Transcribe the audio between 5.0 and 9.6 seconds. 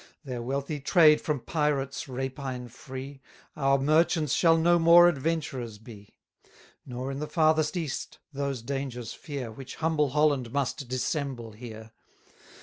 adventurers be: Nor in the farthest East those dangers fear,